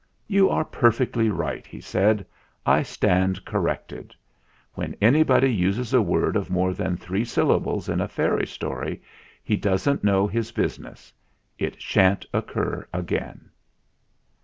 [0.25, 2.25] "You are perfectly right," he said.
[2.65, 4.15] "I stand corrected.
[4.73, 9.03] When anybody uses a word of more than three syllables in a fairy story
[9.43, 11.13] he doesn't know his business.
[11.59, 13.51] It sha'n't occur again."